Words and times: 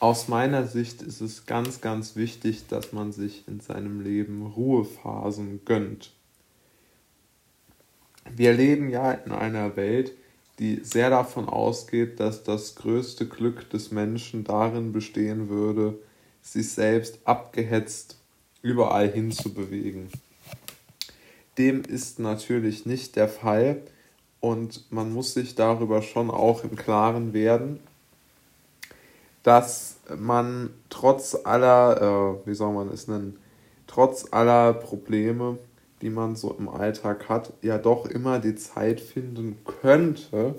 aus 0.00 0.28
meiner 0.28 0.66
Sicht 0.66 1.02
ist 1.02 1.20
es 1.20 1.46
ganz, 1.46 1.80
ganz 1.80 2.16
wichtig, 2.16 2.66
dass 2.68 2.92
man 2.92 3.12
sich 3.12 3.46
in 3.48 3.60
seinem 3.60 4.00
Leben 4.00 4.46
Ruhephasen 4.46 5.64
gönnt. 5.64 6.12
Wir 8.34 8.52
leben 8.52 8.90
ja 8.90 9.12
in 9.12 9.32
einer 9.32 9.76
Welt, 9.76 10.12
die 10.58 10.80
sehr 10.82 11.10
davon 11.10 11.48
ausgeht, 11.48 12.20
dass 12.20 12.44
das 12.44 12.74
größte 12.74 13.26
Glück 13.26 13.68
des 13.70 13.90
Menschen 13.90 14.44
darin 14.44 14.92
bestehen 14.92 15.48
würde, 15.48 15.98
sich 16.42 16.70
selbst 16.70 17.18
abgehetzt 17.24 18.18
überall 18.62 19.10
hin 19.10 19.30
zu 19.30 19.52
bewegen. 19.52 20.08
Dem 21.58 21.82
ist 21.82 22.18
natürlich 22.18 22.86
nicht 22.86 23.16
der 23.16 23.28
Fall 23.28 23.82
und 24.40 24.90
man 24.90 25.12
muss 25.12 25.34
sich 25.34 25.54
darüber 25.54 26.02
schon 26.02 26.30
auch 26.30 26.64
im 26.64 26.76
Klaren 26.76 27.32
werden, 27.32 27.80
dass 29.44 29.98
man 30.18 30.70
trotz 30.90 31.36
aller, 31.44 32.40
äh, 32.42 32.48
wie 32.48 32.54
soll 32.54 32.72
man 32.72 32.88
es 32.88 33.06
nennen, 33.06 33.38
trotz 33.86 34.32
aller 34.32 34.72
Probleme, 34.72 35.58
die 36.02 36.10
man 36.10 36.34
so 36.34 36.52
im 36.58 36.68
Alltag 36.68 37.28
hat, 37.28 37.52
ja 37.62 37.78
doch 37.78 38.06
immer 38.06 38.40
die 38.40 38.56
Zeit 38.56 39.00
finden 39.00 39.58
könnte, 39.80 40.56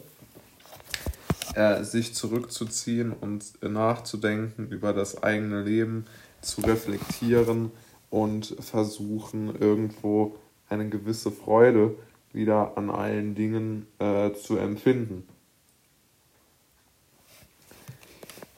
äh, 1.56 1.84
sich 1.84 2.14
zurückzuziehen 2.14 3.12
und 3.12 3.62
nachzudenken 3.62 4.68
über 4.70 4.94
das 4.94 5.22
eigene 5.22 5.64
Leben, 5.64 6.06
zu 6.42 6.62
reflektieren 6.62 7.72
und 8.12 8.56
versuchen 8.60 9.60
irgendwo 9.60 10.36
eine 10.70 10.88
gewisse 10.90 11.32
Freude 11.32 11.96
wieder 12.34 12.78
an 12.78 12.92
allen 12.92 13.34
Dingen 13.34 13.88
äh, 13.98 14.32
zu 14.34 14.58
empfinden. 14.58 15.28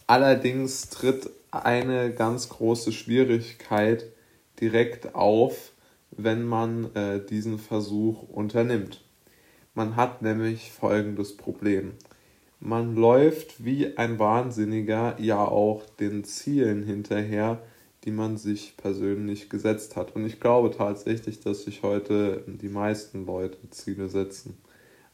Allerdings 0.08 0.90
tritt 0.90 1.30
eine 1.52 2.14
ganz 2.14 2.48
große 2.48 2.94
Schwierigkeit 2.94 4.06
direkt 4.62 5.16
auf, 5.16 5.74
wenn 6.12 6.46
man 6.46 6.96
äh, 6.96 7.26
diesen 7.26 7.60
Versuch 7.60 8.24
unternimmt. 8.24 9.04
Man 9.74 9.98
hat 9.98 10.22
nämlich 10.22 10.72
folgendes 10.72 11.36
Problem. 11.36 11.94
Man 12.60 12.96
läuft 12.96 13.64
wie 13.64 13.98
ein 13.98 14.18
Wahnsinniger 14.18 15.20
ja 15.20 15.46
auch 15.46 15.86
den 16.00 16.24
Zielen 16.24 16.84
hinterher, 16.84 17.62
die 18.06 18.12
man 18.12 18.38
sich 18.38 18.78
persönlich 18.78 19.50
gesetzt 19.50 19.96
hat. 19.96 20.16
Und 20.16 20.26
ich 20.26 20.40
glaube 20.40 20.72
tatsächlich, 20.72 21.42
dass 21.42 21.64
sich 21.64 21.84
heute 21.84 22.44
die 22.48 22.70
meisten 22.70 23.26
Leute 23.26 23.58
Ziele 23.70 24.08
setzen. 24.08 24.58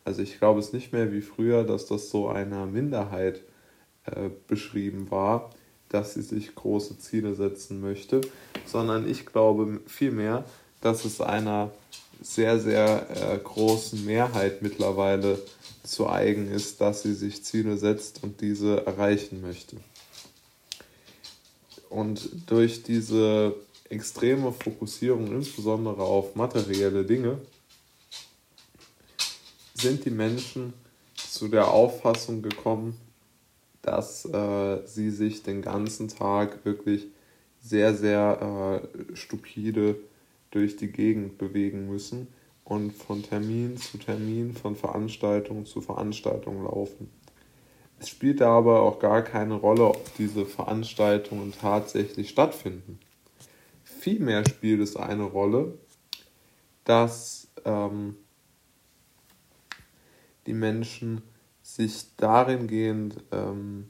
Also 0.05 0.22
ich 0.22 0.38
glaube 0.38 0.59
es 0.59 0.72
nicht 0.72 0.94
mehr 0.94 1.11
wie 1.11 1.22
früher, 1.22 1.63
dass 1.63 1.88
das 1.88 2.09
so 2.09 2.30
einer 2.30 2.67
Minderheit 2.67 3.41
äh, 4.06 4.30
beschrieben 4.48 5.12
war, 5.12 5.52
dass 5.90 6.16
sie 6.16 6.22
sich 6.22 6.56
große 6.56 6.98
Ziele 7.00 7.36
setzen 7.36 7.80
möchte, 7.80 8.22
sondern 8.66 9.08
ich 9.08 9.26
glaube 9.26 9.80
vielmehr, 9.86 10.44
dass 10.82 11.06
es 11.06 11.22
einer 11.22 11.72
sehr, 12.22 12.59
sehr 12.59 13.08
äh, 13.09 13.38
großen 13.38 14.04
Mehrheit 14.06 14.62
mittlerweile 14.62 15.40
zu 15.84 16.09
eigen 16.09 16.50
ist, 16.50 16.81
dass 16.81 17.04
sie 17.04 17.14
sich 17.14 17.44
Ziele 17.44 17.78
setzt 17.78 18.24
und 18.24 18.42
diese 18.42 18.86
erreichen 18.86 19.42
möchte. 19.42 19.78
Und 21.90 22.30
durch 22.48 22.81
diese 22.84 23.56
extreme 23.90 24.52
Fokussierung, 24.52 25.28
insbesondere 25.28 26.02
auf 26.02 26.36
materielle 26.36 27.06
Dinge, 27.06 27.38
sind 29.76 30.06
die 30.06 30.09
Menschen 30.09 30.74
zu 31.16 31.48
der 31.48 31.70
Auffassung 31.70 32.42
gekommen, 32.42 32.98
dass 33.84 34.26
äh, 34.26 34.80
sie 34.86 35.12
sich 35.12 35.44
den 35.44 35.62
ganzen 35.62 36.08
Tag 36.08 36.66
wirklich 36.66 37.08
sehr, 37.62 37.94
sehr 37.94 38.81
äh, 38.81 39.16
stupide 39.16 39.95
durch 40.52 40.75
die 40.78 40.88
Gegend 40.88 41.38
bewegen 41.38 41.88
müssen 41.88 42.28
und 42.64 42.92
von 42.92 43.22
Termin 43.24 43.78
zu 43.78 43.97
Termin, 43.97 44.53
von 44.53 44.75
Veranstaltung 44.75 45.66
zu 45.66 45.81
Veranstaltung 45.81 46.63
laufen. 46.63 47.09
Es 48.00 48.09
spielt 48.09 48.41
aber 48.41 48.81
auch 48.81 49.00
gar 49.00 49.22
keine 49.22 49.56
Rolle, 49.56 49.86
ob 49.86 50.16
diese 50.18 50.46
Veranstaltungen 50.46 51.53
tatsächlich 51.53 52.30
stattfinden. 52.30 53.00
Vielmehr 53.84 54.47
spielt 54.47 54.81
es 54.81 54.96
eine 54.96 55.24
Rolle, 55.24 55.78
dass 56.84 57.47
ähm, 57.63 58.18
die 60.46 60.53
Menschen 60.53 61.22
sich 61.75 62.16
darin 62.17 62.67
gehend 62.67 63.16
ähm, 63.31 63.89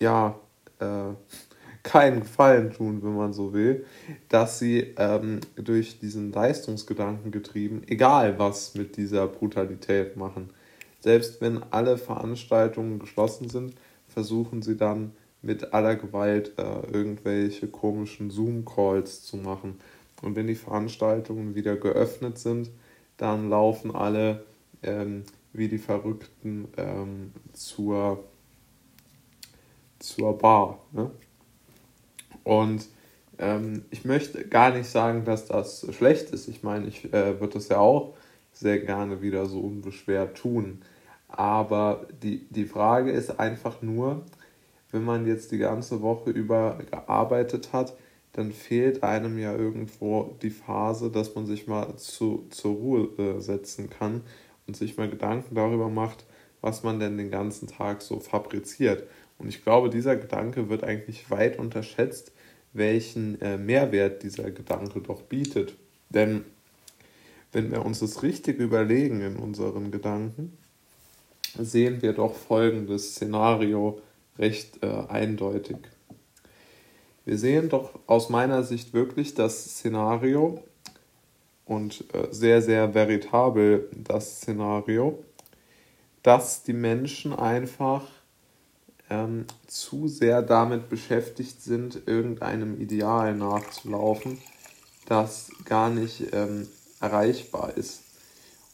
ja 0.00 0.38
äh, 0.78 1.14
keinen 1.82 2.20
Gefallen 2.20 2.72
tun, 2.72 3.02
wenn 3.02 3.16
man 3.16 3.32
so 3.32 3.52
will, 3.52 3.84
dass 4.28 4.60
sie 4.60 4.94
ähm, 4.96 5.40
durch 5.56 5.98
diesen 5.98 6.30
Leistungsgedanken 6.30 7.32
getrieben, 7.32 7.82
egal 7.88 8.38
was 8.38 8.76
mit 8.76 8.96
dieser 8.96 9.26
Brutalität 9.26 10.16
machen. 10.16 10.50
Selbst 11.00 11.40
wenn 11.40 11.60
alle 11.72 11.98
Veranstaltungen 11.98 13.00
geschlossen 13.00 13.48
sind, 13.48 13.74
versuchen 14.06 14.62
sie 14.62 14.76
dann 14.76 15.10
mit 15.42 15.74
aller 15.74 15.96
Gewalt 15.96 16.52
äh, 16.56 16.86
irgendwelche 16.92 17.66
komischen 17.66 18.30
Zoom-Calls 18.30 19.24
zu 19.24 19.36
machen. 19.36 19.80
Und 20.22 20.36
wenn 20.36 20.46
die 20.46 20.54
Veranstaltungen 20.54 21.56
wieder 21.56 21.74
geöffnet 21.74 22.38
sind, 22.38 22.70
dann 23.16 23.50
laufen 23.50 23.92
alle 23.92 24.44
ähm, 24.84 25.24
wie 25.52 25.68
die 25.68 25.78
Verrückten 25.78 26.68
ähm, 26.76 27.32
zur, 27.52 28.24
zur 29.98 30.38
Bar. 30.38 30.78
Ne? 30.92 31.10
Und 32.44 32.88
ähm, 33.38 33.84
ich 33.90 34.04
möchte 34.04 34.46
gar 34.46 34.70
nicht 34.70 34.88
sagen, 34.88 35.24
dass 35.24 35.46
das 35.46 35.86
schlecht 35.94 36.30
ist. 36.30 36.48
Ich 36.48 36.62
meine, 36.62 36.86
ich 36.86 37.12
äh, 37.12 37.40
würde 37.40 37.54
das 37.54 37.68
ja 37.68 37.78
auch 37.78 38.14
sehr 38.52 38.78
gerne 38.80 39.22
wieder 39.22 39.46
so 39.46 39.60
unbeschwert 39.60 40.36
tun. 40.36 40.82
Aber 41.28 42.06
die, 42.22 42.46
die 42.50 42.66
Frage 42.66 43.10
ist 43.10 43.38
einfach 43.38 43.80
nur, 43.82 44.22
wenn 44.90 45.04
man 45.04 45.26
jetzt 45.26 45.52
die 45.52 45.58
ganze 45.58 46.02
Woche 46.02 46.30
über 46.30 46.78
gearbeitet 46.90 47.72
hat, 47.72 47.94
dann 48.32 48.52
fehlt 48.52 49.02
einem 49.02 49.38
ja 49.38 49.54
irgendwo 49.54 50.36
die 50.42 50.50
Phase, 50.50 51.10
dass 51.10 51.34
man 51.34 51.46
sich 51.46 51.66
mal 51.66 51.96
zu, 51.96 52.46
zur 52.50 52.74
Ruhe 52.74 53.08
äh, 53.18 53.40
setzen 53.40 53.90
kann 53.90 54.22
und 54.66 54.76
sich 54.76 54.96
mal 54.96 55.08
Gedanken 55.08 55.54
darüber 55.54 55.88
macht, 55.88 56.24
was 56.60 56.82
man 56.82 57.00
denn 57.00 57.18
den 57.18 57.30
ganzen 57.30 57.66
Tag 57.68 58.02
so 58.02 58.20
fabriziert. 58.20 59.08
Und 59.38 59.48
ich 59.48 59.64
glaube, 59.64 59.90
dieser 59.90 60.16
Gedanke 60.16 60.68
wird 60.68 60.84
eigentlich 60.84 61.30
weit 61.30 61.58
unterschätzt, 61.58 62.32
welchen 62.72 63.40
äh, 63.40 63.58
Mehrwert 63.58 64.22
dieser 64.22 64.50
Gedanke 64.50 65.00
doch 65.00 65.22
bietet. 65.22 65.76
Denn 66.10 66.44
wenn 67.50 67.70
wir 67.70 67.84
uns 67.84 67.98
das 68.00 68.22
richtig 68.22 68.58
überlegen 68.58 69.20
in 69.20 69.36
unseren 69.36 69.90
Gedanken, 69.90 70.56
sehen 71.58 72.00
wir 72.00 72.12
doch 72.12 72.34
folgendes 72.34 73.14
Szenario 73.14 74.00
recht 74.38 74.82
äh, 74.82 74.86
eindeutig. 75.08 75.76
Wir 77.24 77.38
sehen 77.38 77.68
doch 77.68 77.98
aus 78.06 78.30
meiner 78.30 78.62
Sicht 78.62 78.94
wirklich 78.94 79.34
das 79.34 79.64
Szenario, 79.64 80.62
und 81.72 82.04
äh, 82.14 82.28
sehr, 82.30 82.60
sehr 82.60 82.94
veritabel 82.94 83.88
das 83.96 84.36
Szenario, 84.36 85.24
dass 86.22 86.62
die 86.62 86.74
Menschen 86.74 87.32
einfach 87.32 88.02
ähm, 89.08 89.46
zu 89.66 90.06
sehr 90.06 90.42
damit 90.42 90.88
beschäftigt 90.90 91.62
sind, 91.62 92.06
irgendeinem 92.06 92.78
Ideal 92.78 93.34
nachzulaufen, 93.34 94.38
das 95.06 95.50
gar 95.64 95.88
nicht 95.88 96.32
ähm, 96.32 96.68
erreichbar 97.00 97.72
ist. 97.76 98.02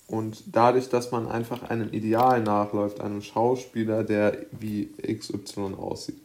Und 0.08 0.42
dadurch, 0.56 0.88
dass 0.88 1.12
man 1.12 1.28
einfach 1.28 1.62
einem 1.62 1.92
Ideal 1.92 2.42
nachläuft, 2.42 3.00
einem 3.00 3.22
Schauspieler, 3.22 4.02
der 4.02 4.46
wie 4.50 4.90
XY 5.02 5.74
aussieht, 5.78 6.20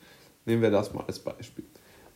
nehmen 0.45 0.61
wir 0.61 0.71
das 0.71 0.93
mal 0.93 1.03
als 1.05 1.19
Beispiel. 1.19 1.65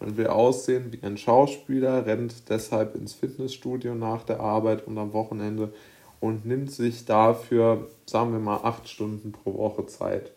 Man 0.07 0.15
will 0.15 0.27
aussehen 0.27 0.93
wie 0.93 1.05
ein 1.05 1.17
Schauspieler, 1.17 2.05
rennt 2.05 2.47
deshalb 2.47 2.95
ins 2.95 3.13
Fitnessstudio 3.13 3.93
nach 3.93 4.23
der 4.23 4.39
Arbeit 4.39 4.87
und 4.87 4.97
am 4.97 5.11
Wochenende 5.11 5.73
und 6.21 6.45
nimmt 6.45 6.71
sich 6.71 7.03
dafür, 7.03 7.89
sagen 8.05 8.31
wir 8.31 8.39
mal, 8.39 8.61
acht 8.63 8.87
Stunden 8.87 9.33
pro 9.33 9.57
Woche 9.57 9.85
Zeit. 9.87 10.31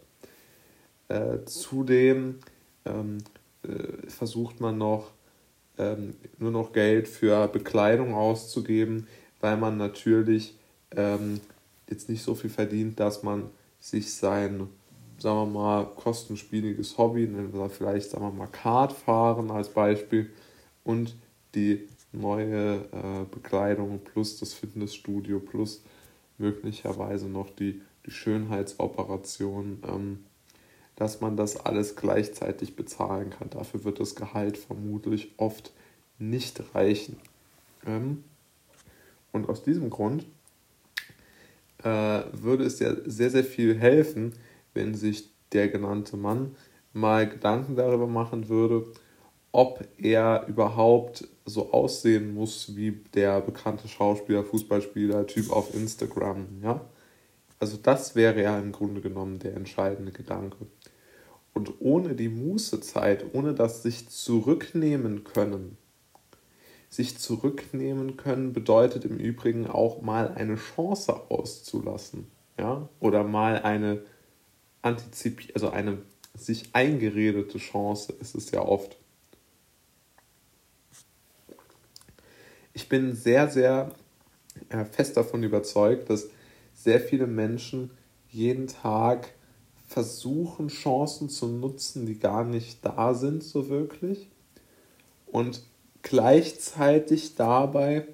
Äh, 1.06 1.44
zudem 1.44 2.40
ähm, 2.84 3.19
äh, 3.62 4.08
versucht 4.08 4.61
man 4.61 4.76
noch 4.76 5.12
ähm, 5.78 6.16
nur 6.38 6.50
noch 6.50 6.73
Geld 6.73 7.06
für 7.06 7.46
Bekleidung 7.46 8.12
auszugeben, 8.12 9.06
weil 9.40 9.56
man 9.56 9.76
natürlich 9.76 10.58
ähm, 10.96 11.40
jetzt 11.88 12.08
nicht 12.08 12.25
so 12.25 12.34
viel 12.34 12.50
verdient, 12.50 12.99
dass 12.99 13.23
man 13.23 13.44
sich 13.78 14.12
sein 14.14 14.66
sagen 15.20 15.52
wir 15.52 15.61
mal, 15.61 15.84
kostenspieliges 15.96 16.99
Hobby, 16.99 17.26
nennen 17.26 17.52
wir 17.52 17.69
vielleicht, 17.69 18.11
sagen 18.11 18.25
wir 18.25 18.32
mal, 18.32 18.46
Kartfahren 18.46 19.50
als 19.50 19.69
Beispiel 19.69 20.31
und 20.84 21.17
die 21.55 21.88
neue 22.12 22.76
äh, 22.76 23.25
Bekleidung 23.31 24.00
plus 24.00 24.38
das 24.38 24.55
Fitnessstudio 24.55 25.40
plus 25.40 25.82
möglicherweise 26.38 27.28
noch 27.28 27.50
die, 27.50 27.82
die 28.06 28.11
Schönheitsoperation 28.11 29.82
ähm, 29.87 30.19
dass 31.00 31.23
man 31.23 31.34
das 31.34 31.56
alles 31.56 31.96
gleichzeitig 31.96 32.76
bezahlen 32.76 33.31
kann. 33.31 33.49
Dafür 33.49 33.84
wird 33.84 34.00
das 34.00 34.14
Gehalt 34.14 34.58
vermutlich 34.58 35.32
oft 35.38 35.73
nicht 36.19 36.62
reichen. 36.75 37.16
Ähm, 37.87 38.23
und 39.32 39.49
aus 39.49 39.62
diesem 39.62 39.88
Grund 39.88 40.26
äh, 41.78 42.20
würde 42.34 42.64
es 42.64 42.81
ja 42.81 42.94
sehr, 43.06 43.31
sehr 43.31 43.44
viel 43.44 43.78
helfen, 43.78 44.34
wenn 44.75 44.94
sich 44.94 45.31
der 45.52 45.69
genannte 45.69 46.17
Mann 46.17 46.56
mal 46.93 47.28
Gedanken 47.28 47.76
darüber 47.76 48.06
machen 48.06 48.49
würde, 48.49 48.87
ob 49.52 49.87
er 49.99 50.46
überhaupt 50.46 51.26
so 51.44 51.72
aussehen 51.72 52.34
muss 52.34 52.76
wie 52.76 52.93
der 53.14 53.40
bekannte 53.40 53.88
Schauspieler, 53.88 54.44
Fußballspieler, 54.44 55.26
Typ 55.26 55.50
auf 55.50 55.75
Instagram. 55.75 56.46
Ja? 56.62 56.81
Also 57.58 57.76
das 57.76 58.14
wäre 58.14 58.43
ja 58.43 58.58
im 58.58 58.72
Grunde 58.72 59.00
genommen 59.00 59.38
der 59.38 59.55
entscheidende 59.55 60.12
Gedanke. 60.12 60.67
Und 61.52 61.81
ohne 61.81 62.14
die 62.14 62.28
Mußezeit, 62.28 63.34
ohne 63.34 63.55
das 63.55 63.82
sich 63.82 64.08
zurücknehmen 64.08 65.25
können, 65.25 65.76
sich 66.88 67.19
zurücknehmen 67.19 68.16
können 68.16 68.52
bedeutet 68.52 69.05
im 69.05 69.16
Übrigen 69.16 69.69
auch 69.69 70.00
mal 70.02 70.28
eine 70.34 70.56
Chance 70.56 71.31
auszulassen, 71.31 72.26
ja, 72.58 72.88
oder 72.99 73.25
mal 73.25 73.62
eine 73.62 74.02
antizipierte, 74.82 75.55
also 75.55 75.71
eine 75.71 75.99
sich 76.35 76.71
eingeredete 76.73 77.59
Chance 77.59 78.15
ist 78.21 78.35
es 78.35 78.50
ja 78.50 78.62
oft. 78.62 78.97
Ich 82.73 82.88
bin 82.88 83.15
sehr, 83.15 83.49
sehr 83.49 83.91
äh, 84.69 84.85
fest 84.85 85.17
davon 85.17 85.43
überzeugt, 85.43 86.09
dass 86.09 86.29
sehr 86.75 87.00
viele 87.00 87.27
Menschen 87.27 87.91
jeden 88.31 88.69
Tag 88.69 89.32
versuchen, 89.88 90.69
Chancen 90.69 91.29
zu 91.29 91.49
nutzen, 91.49 92.06
die 92.06 92.19
gar 92.19 92.44
nicht 92.44 92.85
da 92.85 93.12
sind, 93.12 93.43
so 93.43 93.69
wirklich. 93.69 94.29
Und 95.26 95.62
gleichzeitig 96.03 97.35
dabei 97.35 98.06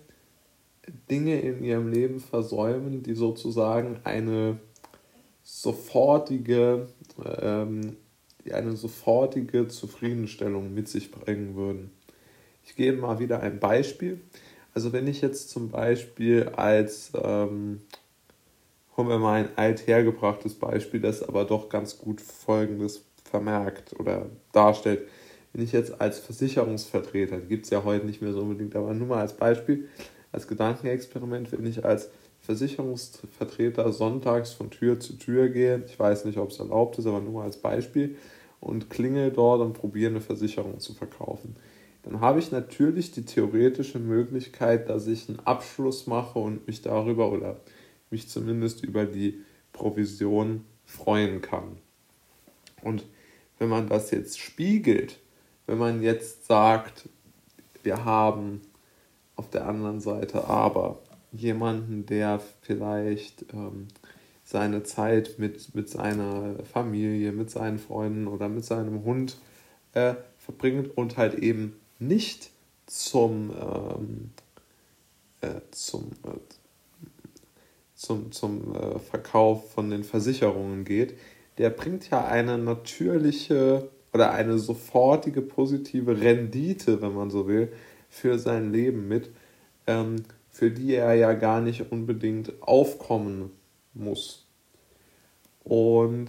Dinge 1.11 1.41
in 1.41 1.63
ihrem 1.63 1.89
Leben 1.89 2.21
versäumen, 2.21 3.03
die 3.03 3.15
sozusagen 3.15 4.01
eine 4.05 4.59
sofortige, 5.47 6.89
ähm, 7.41 7.97
eine 8.51 8.77
sofortige 8.77 9.69
Zufriedenstellung 9.69 10.75
mit 10.75 10.89
sich 10.89 11.13
bringen 11.13 11.55
würden. 11.55 11.93
Ich 12.65 12.75
gebe 12.75 12.97
mal 12.97 13.21
wieder 13.21 13.41
ein 13.41 13.61
Beispiel. 13.61 14.21
Also 14.75 14.93
wenn 14.93 15.07
ich 15.07 15.21
jetzt 15.21 15.51
zum 15.51 15.71
Beispiel 15.71 16.49
als 16.57 17.13
ähm, 17.15 17.81
holen 18.97 19.09
wir 19.09 19.19
mal 19.19 19.45
ein 19.45 19.49
althergebrachtes 19.55 20.55
Beispiel, 20.55 21.01
das 21.01 21.23
aber 21.23 21.45
doch 21.45 21.69
ganz 21.69 21.97
gut 21.97 22.21
Folgendes 22.21 23.05
vermerkt 23.23 23.99
oder 24.01 24.27
darstellt. 24.51 25.07
Wenn 25.53 25.63
ich 25.63 25.71
jetzt 25.71 26.01
als 26.01 26.19
Versicherungsvertreter, 26.19 27.39
die 27.39 27.47
gibt 27.47 27.67
es 27.67 27.71
ja 27.71 27.85
heute 27.85 28.05
nicht 28.05 28.21
mehr 28.21 28.33
so 28.33 28.41
unbedingt, 28.41 28.75
aber 28.75 28.93
nur 28.95 29.07
mal 29.07 29.21
als 29.21 29.35
Beispiel, 29.35 29.89
als 30.33 30.49
Gedankenexperiment, 30.49 31.53
wenn 31.53 31.67
ich 31.67 31.85
als 31.85 32.11
Versicherungsvertreter 32.47 33.93
sonntags 33.93 34.53
von 34.53 34.71
Tür 34.71 35.01
zu 35.01 35.15
Tür 35.15 35.49
gehe, 35.49 35.83
ich 35.87 35.99
weiß 35.99 36.25
nicht, 36.25 36.39
ob 36.39 36.51
es 36.51 36.61
erlaubt 36.61 36.97
ist, 36.97 37.07
aber 37.07 37.21
nur 37.21 37.43
als 37.43 37.57
Beispiel, 37.57 38.17
und 38.61 38.89
klingel 38.89 39.33
dort 39.33 39.61
und 39.61 39.75
probiere 39.75 40.11
eine 40.11 40.21
Versicherung 40.21 40.79
zu 40.79 40.95
verkaufen. 40.95 41.57
Dann 42.05 42.21
habe 42.21 42.39
ich 42.39 42.53
natürlich 42.53 43.11
die 43.11 43.25
theoretische 43.25 43.99
Möglichkeit, 43.99 44.89
dass 44.89 45.09
ich 45.09 45.29
einen 45.29 45.41
Abschluss 45.41 46.07
mache 46.07 46.39
und 46.39 46.67
mich 46.69 46.83
darüber 46.83 47.33
oder 47.33 47.57
mich 48.11 48.29
zumindest 48.29 48.85
über 48.85 49.07
die 49.07 49.41
Provision 49.73 50.65
freuen 50.85 51.43
kann. 51.43 51.79
Und 52.83 53.05
wenn 53.59 53.69
man 53.69 53.89
das 53.89 54.13
jetzt 54.13 54.39
spiegelt, 54.39 55.19
wenn 55.67 55.79
man 55.79 56.01
jetzt 56.01 56.47
sagt, 56.47 57.09
wir 57.83 58.05
haben 58.05 58.61
auf 59.35 59.51
der 59.51 59.67
anderen 59.67 60.01
Seite 60.01 60.45
aber 60.45 61.01
jemanden, 61.33 62.07
der 62.07 62.41
vielleicht 62.63 63.53
ähm, 63.53 63.89
seine 64.45 64.85
Zeit 64.85 65.39
mit, 65.39 65.75
mit 65.75 65.89
seiner 65.89 66.57
Familie, 66.73 67.33
mit 67.33 67.51
seinen 67.51 67.79
Freunden 67.79 68.27
oder 68.29 68.49
mit 68.49 68.65
seinem 68.65 69.05
Hund 69.05 69.39
äh, 69.93 70.15
verbringt 70.39 70.97
und 70.97 71.17
halt 71.17 71.35
eben 71.35 71.77
nicht 71.99 72.51
zum, 72.87 73.51
ähm, 73.51 74.31
äh, 75.41 75.61
zum, 75.73 76.13
äh, 76.25 76.39
zum, 77.95 78.31
zum 78.31 78.75
äh, 78.75 78.99
Verkauf 79.01 79.73
von 79.73 79.91
den 79.91 80.05
Versicherungen 80.05 80.85
geht, 80.85 81.19
der 81.59 81.71
bringt 81.71 82.09
ja 82.11 82.25
eine 82.25 82.59
natürliche 82.59 83.89
oder 84.13 84.33
eine 84.33 84.59
sofortige 84.59 85.43
positive 85.43 86.21
Rendite, 86.21 87.03
wenn 87.03 87.15
man 87.15 87.31
so 87.31 87.49
will, 87.49 87.73
für 88.09 88.39
sein 88.39 88.73
Leben 88.73 89.09
mit, 89.09 89.31
ähm, 89.87 90.17
für 90.57 90.71
die 90.71 90.95
er 90.95 91.13
ja 91.13 91.35
gar 91.35 91.61
nicht 91.61 91.93
unbedingt 91.93 92.63
aufkommen 92.63 93.51
muss. 93.93 94.47
Und 95.65 96.29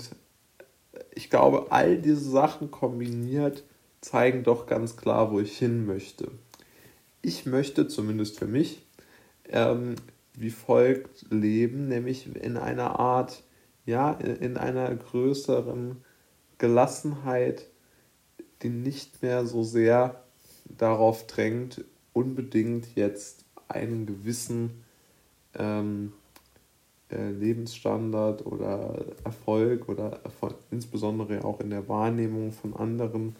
ich 1.15 1.29
glaube, 1.29 1.68
all 1.71 1.97
diese 1.97 2.29
Sachen 2.29 2.69
kombiniert 2.69 3.63
zeigen 4.01 4.44
doch 4.44 4.68
ganz 4.68 4.97
klar, 4.97 5.31
wo 5.31 5.39
ich 5.39 5.57
hin 5.57 5.85
möchte. 5.85 6.29
Ich 7.21 7.45
möchte 7.45 7.88
zumindest 7.88 8.38
für 8.38 8.47
mich 8.47 8.85
ähm, 9.47 9.95
wie 10.33 10.50
folgt 10.50 11.31
leben, 11.31 11.88
nämlich 11.88 12.27
in 12.35 12.57
einer 12.57 13.00
Art, 13.00 13.44
ja, 13.85 14.12
in 14.12 14.57
einer 14.57 14.94
größeren 14.94 16.03
Gelassenheit, 16.57 17.65
die 18.62 18.69
nicht 18.69 19.21
mehr 19.21 19.45
so 19.45 19.63
sehr 19.63 20.21
darauf 20.65 21.27
drängt, 21.27 21.85
unbedingt 22.12 22.94
jetzt 22.97 23.46
einen 23.68 24.06
gewissen 24.06 24.84
ähm, 25.56 26.14
äh, 27.10 27.31
Lebensstandard 27.31 28.46
oder 28.46 29.06
Erfolg 29.24 29.88
oder 29.90 30.19
Erfolg, 30.24 30.56
insbesondere 30.72 31.44
auch 31.46 31.60
in 31.60 31.69
der 31.69 31.88
Wahrnehmung 31.88 32.52
von 32.52 32.75
anderen 32.75 33.36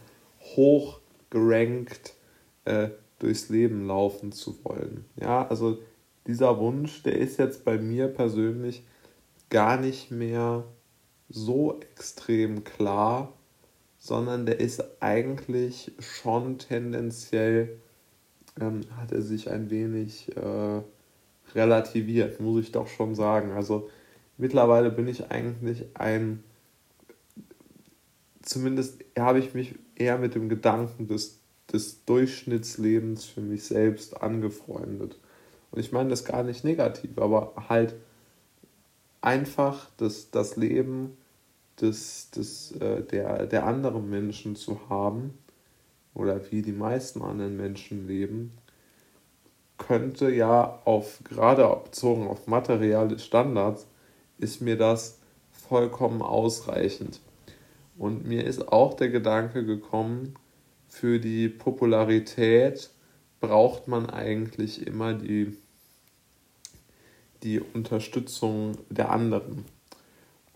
hoch 0.56 1.00
gerankt 1.30 2.14
äh, 2.66 2.90
durchs 3.20 3.50
Leben 3.50 3.86
laufen 3.86 4.32
zu 4.32 4.56
wollen. 4.64 5.06
Ja, 5.20 5.48
also 5.48 5.80
dieser 6.28 6.60
Wunsch, 6.60 7.04
der 7.04 7.18
ist 7.18 7.40
jetzt 7.40 7.66
bei 7.66 7.78
mir 7.78 8.08
persönlich 8.08 8.84
gar 9.50 9.80
nicht 9.80 10.12
mehr 10.12 10.64
so 11.30 11.80
extrem 11.80 12.64
klar, 12.64 13.34
sondern 13.98 14.46
der 14.46 14.60
ist 14.60 14.84
eigentlich 15.02 15.92
schon 16.00 16.58
tendenziell, 16.60 17.80
ähm, 18.60 18.82
hat 18.98 19.12
er 19.12 19.22
sich 19.22 19.50
ein 19.50 19.70
wenig 19.70 20.36
äh, 20.36 20.82
relativiert, 21.56 22.40
muss 22.40 22.62
ich 22.62 22.72
doch 22.72 22.88
schon 22.88 23.16
sagen. 23.16 23.52
Also 23.52 23.90
mittlerweile 24.38 24.90
bin 24.92 25.08
ich 25.08 25.32
eigentlich 25.32 25.86
ein, 25.96 26.44
zumindest 28.42 29.04
habe 29.18 29.40
ich 29.40 29.54
mich 29.54 29.76
eher 29.96 30.18
mit 30.18 30.36
dem 30.36 30.50
Gedanken 30.50 31.08
des, 31.08 31.40
des 31.72 32.04
Durchschnittslebens 32.06 33.26
für 33.26 33.42
mich 33.42 33.64
selbst 33.64 34.22
angefreundet. 34.22 35.18
Und 35.72 35.80
ich 35.80 35.92
meine 35.92 36.10
das 36.10 36.26
gar 36.26 36.44
nicht 36.44 36.64
negativ, 36.64 37.18
aber 37.18 37.54
halt 37.70 37.96
einfach 39.22 39.90
das, 39.98 40.32
das 40.32 40.56
Leben 40.56 41.18
des, 41.82 42.32
des, 42.32 42.72
äh, 42.74 43.04
der, 43.04 43.46
der 43.48 43.66
anderen 43.66 44.10
Menschen 44.10 44.56
zu 44.56 44.90
haben 44.90 45.38
oder 46.18 46.52
wie 46.52 46.62
die 46.62 46.74
meisten 46.74 47.22
anderen 47.22 47.56
Menschen 47.56 48.08
leben, 48.08 48.58
könnte 49.78 50.32
ja 50.32 50.82
auf, 50.86 51.20
gerade 51.24 51.64
bezogen 51.84 52.28
auf 52.28 52.48
materielle 52.48 53.20
Standards, 53.20 53.88
ist 54.40 54.62
mir 54.62 54.78
das 54.78 55.20
vollkommen 55.52 56.22
ausreichend. 56.22 57.20
Und 57.98 58.28
mir 58.28 58.44
ist 58.46 58.68
auch 58.68 58.96
der 58.96 59.10
Gedanke 59.10 59.66
gekommen, 59.66 60.36
für 60.88 61.20
die 61.20 61.50
Popularität 61.50 62.90
braucht 63.40 63.88
man 63.88 64.10
eigentlich 64.10 64.88
immer 64.88 65.14
die, 65.14 65.56
die 67.44 67.60
Unterstützung 67.60 68.78
der 68.90 69.12
anderen. 69.12 69.66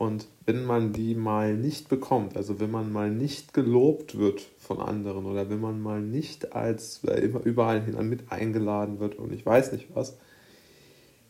Und 0.02 0.26
wenn 0.48 0.66
man 0.66 0.94
die 0.94 1.14
mal 1.14 1.56
nicht 1.56 1.88
bekommt, 1.88 2.36
also 2.36 2.60
wenn 2.60 2.72
man 2.72 2.92
mal 2.92 3.12
nicht 3.12 3.54
gelobt 3.54 4.18
wird 4.18 4.42
von 4.58 4.80
anderen 4.80 5.28
oder 5.28 5.52
wenn 5.52 5.60
man 5.60 5.80
mal 5.80 6.02
nicht 6.02 6.54
als 6.54 7.04
äh, 7.04 7.20
immer 7.20 7.42
überall 7.46 7.84
hin 7.84 8.10
mit 8.10 8.32
eingeladen 8.32 9.00
wird 9.00 9.14
und 9.14 9.32
ich 9.32 9.46
weiß 9.46 9.74
nicht 9.74 9.94
was, 9.94 10.18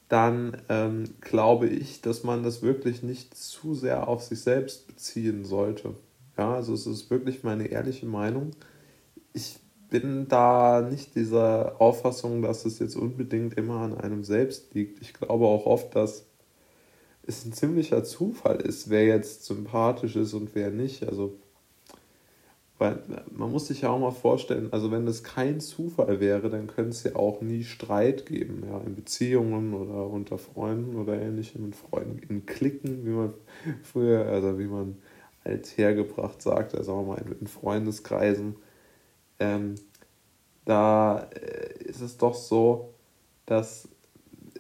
dann 0.08 0.56
ähm, 0.70 1.04
glaube 1.20 1.68
ich, 1.68 2.00
dass 2.00 2.24
man 2.24 2.44
das 2.44 2.62
wirklich 2.62 3.04
nicht 3.04 3.36
zu 3.36 3.76
sehr 3.76 4.08
auf 4.08 4.24
sich 4.24 4.40
selbst 4.40 4.88
beziehen 4.88 5.44
sollte. 5.44 5.94
Ja, 6.38 6.56
also 6.56 6.74
es 6.74 6.88
ist 6.88 7.12
wirklich 7.12 7.44
meine 7.44 7.68
ehrliche 7.68 8.06
Meinung. 8.06 8.52
Ich 9.34 9.60
bin 9.90 10.30
da 10.30 10.80
nicht 10.90 11.16
dieser 11.16 11.82
Auffassung, 11.82 12.42
dass 12.42 12.64
es 12.64 12.80
jetzt 12.80 12.96
unbedingt 12.96 13.56
immer 13.56 13.82
an 13.82 13.98
einem 13.98 14.24
selbst 14.24 14.74
liegt. 14.74 15.02
Ich 15.02 15.12
glaube 15.12 15.44
auch 15.44 15.66
oft, 15.66 15.94
dass 15.94 16.31
es 17.24 17.46
ein 17.46 17.54
ziemlicher 17.54 18.04
Zufall 18.04 18.58
ist, 18.58 18.90
wer 18.90 19.06
jetzt 19.06 19.46
sympathisch 19.46 20.16
ist 20.16 20.34
und 20.34 20.56
wer 20.56 20.72
nicht. 20.72 21.04
Also, 21.08 21.36
weil 22.78 23.00
man 23.32 23.52
muss 23.52 23.68
sich 23.68 23.82
ja 23.82 23.90
auch 23.90 24.00
mal 24.00 24.12
vorstellen, 24.12 24.70
also 24.72 24.92
wenn 24.92 25.06
das 25.06 25.24
kein 25.24 25.60
Zufall 25.60 26.20
wäre, 26.20 26.50
dann 26.50 26.68
könnte 26.68 26.90
es 26.90 27.04
ja 27.04 27.16
auch 27.16 27.42
nie 27.42 27.64
Streit 27.64 28.26
geben, 28.26 28.64
ja, 28.68 28.80
in 28.80 28.96
Beziehungen 28.96 29.76
oder 29.76 30.08
unter 30.08 30.40
Freunden 30.40 30.96
oder 30.96 31.22
ähnlichem, 31.22 31.66
in 31.66 31.74
Freunden, 31.74 32.20
in 32.28 32.46
Klicken, 32.48 33.06
wie 33.06 33.12
man 33.12 33.34
früher, 33.84 34.26
also 34.26 34.58
wie 34.58 34.66
man 34.66 34.98
als 35.44 35.78
hergebracht 35.78 36.42
sagt, 36.42 36.76
also 36.76 36.94
auch 36.94 37.06
mal 37.06 37.22
in, 37.40 37.48
Freundeskreisen. 37.48 38.56
Ähm, 39.40 39.76
da 40.66 41.30
äh, 41.36 41.84
ist 41.84 42.02
es 42.02 42.18
doch 42.18 42.36
so, 42.36 42.94
dass 43.46 43.90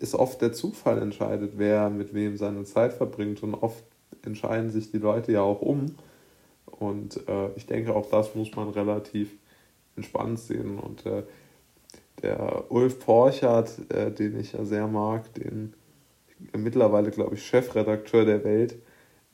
es 0.01 0.15
oft 0.15 0.41
der 0.41 0.53
Zufall 0.53 1.01
entscheidet, 1.01 1.53
wer 1.57 1.89
mit 1.89 2.13
wem 2.13 2.37
seine 2.37 2.63
Zeit 2.63 2.93
verbringt. 2.93 3.43
Und 3.43 3.55
oft 3.55 3.83
entscheiden 4.23 4.69
sich 4.69 4.91
die 4.91 4.97
Leute 4.97 5.31
ja 5.31 5.41
auch 5.41 5.61
um. 5.61 5.95
Und 6.65 7.27
äh, 7.27 7.49
ich 7.55 7.65
denke, 7.65 7.95
auch 7.95 8.09
das 8.09 8.35
muss 8.35 8.55
man 8.55 8.69
relativ 8.69 9.31
entspannt 9.95 10.39
sehen. 10.39 10.79
Und 10.79 11.05
äh, 11.05 11.23
der 12.21 12.71
Ulf 12.71 12.99
Porchardt, 12.99 13.91
äh, 13.91 14.11
den 14.11 14.39
ich 14.39 14.53
ja 14.53 14.63
sehr 14.65 14.87
mag, 14.87 15.33
den 15.33 15.73
mittlerweile, 16.57 17.11
glaube 17.11 17.35
ich, 17.35 17.45
Chefredakteur 17.45 18.25
der 18.25 18.43
Welt, 18.43 18.75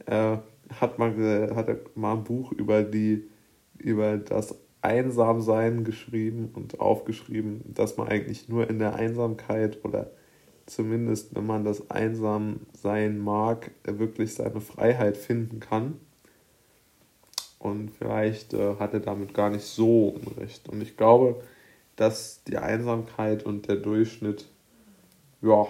äh, 0.06 0.38
hat, 0.80 1.00
mal, 1.00 1.56
hat 1.56 1.96
mal 1.96 2.14
ein 2.14 2.24
Buch 2.24 2.52
über, 2.52 2.84
die, 2.84 3.30
über 3.78 4.18
das 4.18 4.56
Einsamsein 4.82 5.84
geschrieben 5.84 6.52
und 6.54 6.80
aufgeschrieben, 6.80 7.62
dass 7.74 7.98
man 7.98 8.08
eigentlich 8.08 8.50
nur 8.50 8.70
in 8.70 8.80
der 8.80 8.96
Einsamkeit 8.96 9.84
oder 9.84 10.12
zumindest 10.68 11.36
wenn 11.36 11.46
man 11.46 11.64
das 11.64 11.90
einsam 11.90 12.60
sein 12.74 13.18
mag, 13.18 13.72
wirklich 13.84 14.36
seine 14.36 14.62
Freiheit 14.62 15.18
finden 15.18 15.60
kann. 15.60 16.00
Und 17.60 17.90
vielleicht 17.90 18.54
äh, 18.54 18.76
hat 18.76 18.94
er 18.94 19.00
damit 19.00 19.34
gar 19.34 19.50
nicht 19.50 19.66
so 19.66 20.10
Unrecht. 20.10 20.70
Und 20.70 20.82
ich 20.82 20.96
glaube, 20.96 21.42
dass 21.96 22.44
die 22.44 22.58
Einsamkeit 22.58 23.44
und 23.44 23.68
der 23.68 23.78
Durchschnitt, 23.78 24.46
ja, 25.42 25.68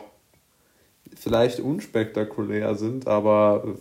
vielleicht 1.16 1.62
unspektakulär 1.62 2.76
sind, 2.76 3.08
aber 3.08 3.78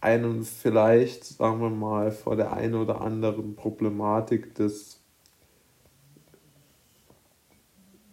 einen 0.00 0.44
vielleicht, 0.44 1.24
sagen 1.24 1.60
wir 1.60 1.70
mal, 1.70 2.10
vor 2.12 2.36
der 2.36 2.52
einen 2.52 2.74
oder 2.74 3.00
anderen 3.00 3.56
Problematik 3.56 4.54
des 4.54 5.00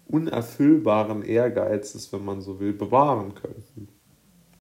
unerfüllbaren 0.07 1.23
Ehrgeizes, 1.23 2.11
wenn 2.13 2.25
man 2.25 2.41
so 2.41 2.59
will, 2.59 2.73
bewahren 2.73 3.35
könnten. 3.35 3.89